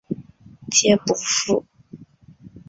[0.71, 1.63] 皆不赴。